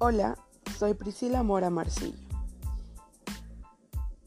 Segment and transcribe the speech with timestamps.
[0.00, 0.38] Hola,
[0.78, 2.16] soy Priscila Mora Marcillo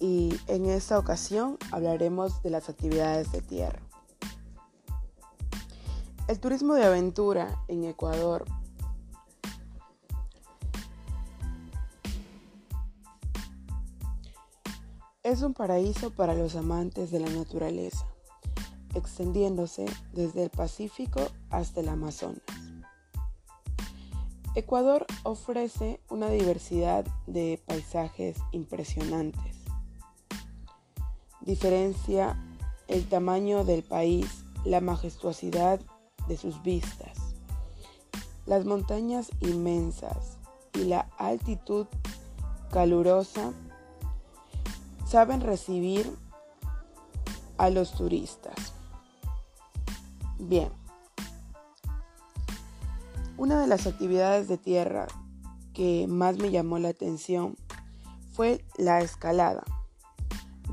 [0.02, 3.80] y en esta ocasión hablaremos de las actividades de tierra.
[6.28, 8.44] El turismo de aventura en Ecuador
[15.24, 18.06] es un paraíso para los amantes de la naturaleza,
[18.94, 22.71] extendiéndose desde el Pacífico hasta el Amazonas.
[24.54, 29.56] Ecuador ofrece una diversidad de paisajes impresionantes.
[31.40, 32.38] Diferencia
[32.90, 35.80] el tamaño del país, la majestuosidad
[36.28, 37.18] de sus vistas,
[38.46, 40.38] las montañas inmensas
[40.74, 41.88] y la altitud
[42.72, 43.54] calurosa
[45.08, 46.14] saben recibir
[47.58, 48.74] a los turistas.
[50.38, 50.81] Bien,
[53.42, 55.08] una de las actividades de tierra
[55.74, 57.58] que más me llamó la atención
[58.34, 59.64] fue la escalada,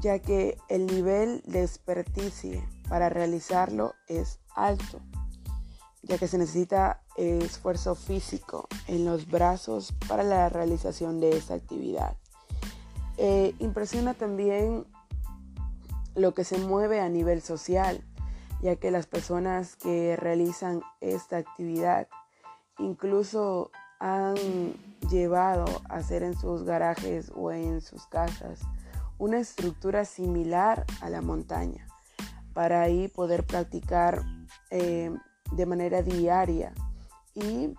[0.03, 5.01] ya que el nivel de experticia para realizarlo es alto,
[6.03, 12.19] ya que se necesita esfuerzo físico en los brazos para la realización de esta actividad.
[13.17, 14.85] Eh, impresiona también
[16.15, 18.05] lo que se mueve a nivel social,
[18.61, 22.09] ya que las personas que realizan esta actividad
[22.79, 24.37] incluso han
[25.11, 28.61] llevado a hacer en sus garajes o en sus casas
[29.19, 31.87] una estructura similar a la montaña
[32.53, 34.23] para ahí poder practicar
[34.71, 35.13] eh,
[35.53, 36.73] de manera diaria
[37.35, 37.75] y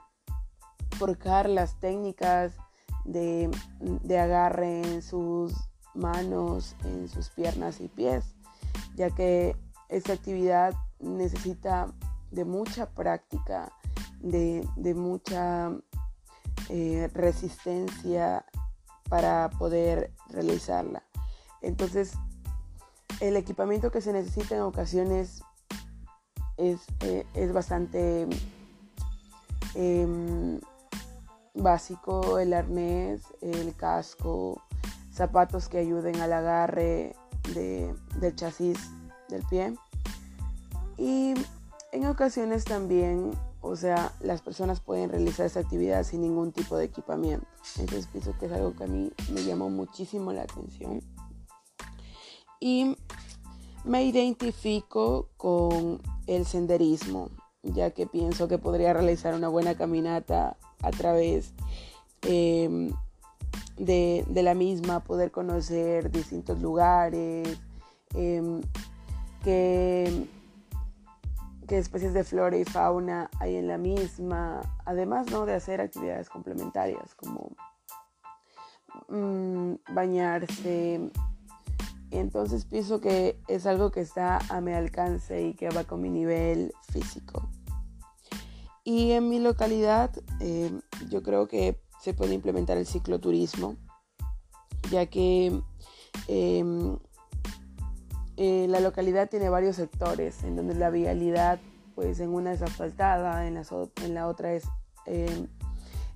[0.97, 2.53] forjar las técnicas
[3.05, 5.53] de, de agarre en sus
[5.93, 8.35] manos, en sus piernas y pies,
[8.95, 9.55] ya que
[9.87, 11.93] esta actividad necesita
[12.31, 13.71] de mucha práctica
[14.19, 15.71] de, mucha
[16.69, 18.45] eh, resistencia
[19.09, 21.03] para poder realizarla.
[21.61, 22.13] Entonces,
[23.19, 25.43] el equipamiento que se necesita en ocasiones
[26.57, 28.27] es, eh, bastante
[29.75, 30.59] em,
[31.53, 34.61] básico, el arnés, el casco,
[35.11, 37.15] zapatos que ayuden al agarre
[37.53, 38.77] del chasis
[39.27, 39.75] del pie.
[40.97, 41.33] Y
[41.91, 43.31] en ocasiones también
[43.61, 47.45] o sea, las personas pueden realizar esa actividad sin ningún tipo de equipamiento.
[47.77, 51.01] Entonces pienso que es algo que a mí me llamó muchísimo la atención.
[52.59, 52.95] Y
[53.83, 57.29] me identifico con el senderismo,
[57.63, 61.53] ya que pienso que podría realizar una buena caminata a través
[62.21, 62.91] em,
[63.77, 67.57] de, la misma, poder conocer distintos lugares,
[68.13, 68.61] em,
[69.43, 70.27] que
[71.69, 75.45] qué especies de flora y fauna hay en la misma, además ¿no?
[75.45, 77.55] de hacer actividades complementarias como
[79.07, 81.11] mm, bañarse.
[82.09, 86.09] Entonces pienso que es algo que está a mi alcance y que va con mi
[86.09, 87.47] nivel físico.
[88.83, 90.71] Y en mi localidad eh,
[91.07, 93.75] yo creo que se puede implementar el cicloturismo,
[94.89, 95.61] ya que
[96.27, 96.97] em,
[98.41, 101.59] eh, la localidad tiene varios sectores en donde la vialidad,
[101.93, 103.55] pues en una es asfaltada, en
[104.13, 104.63] la, otra es
[105.05, 105.47] em,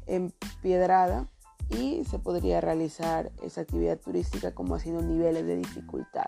[0.08, 1.28] empiedrada
[1.70, 6.28] y se podría realizar esa actividad turística como haciendo niveles de dificultad.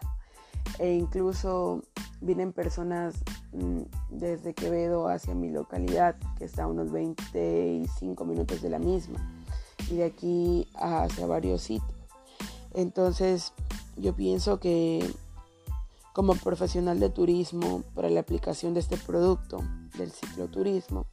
[0.80, 1.82] E incluso
[2.20, 3.16] vienen personas
[3.54, 9.46] mm, desde Quevedo hacia mi localidad, que está a unos 25 minutos de la misma,
[9.90, 11.98] y de aquí hacia varios sitios.
[12.74, 13.54] Entonces,
[13.96, 15.10] yo pienso que
[16.16, 19.62] como profesional de turismo para la aplicación de este producto
[19.98, 21.08] del cicloturismo,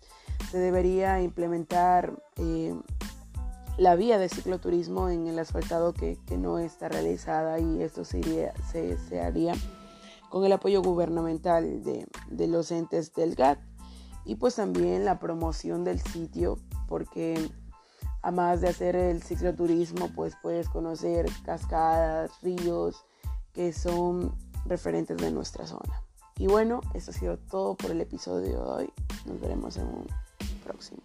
[0.49, 2.73] se debería implementar eh,
[3.79, 9.21] la vía de cicloturismo en el asfaltado que, no está realizada y esto se, se,
[9.21, 9.55] haría
[10.31, 13.59] con el apoyo gubernamental de, de los entes del GAT
[14.25, 17.51] y pues también la promoción del sitio porque
[18.23, 23.05] además de hacer el cicloturismo pues puedes conocer cascadas, ríos
[23.53, 24.33] que son
[24.67, 26.03] referentes de nuestra zona.
[26.39, 28.93] Y bueno, esto ha sido todo por el episodio de hoy.
[29.27, 30.07] Nos veremos en un
[30.65, 31.03] próximo.